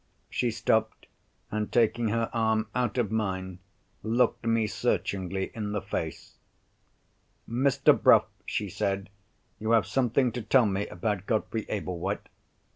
[0.31, 1.05] She stopped,
[1.51, 3.59] and taking her arm out of mine,
[4.01, 6.39] looked me searchingly in the face.
[7.47, 8.01] "Mr.
[8.01, 9.11] Bruff," she said,
[9.59, 12.29] "you have something to tell me about Godfrey Ablewhite.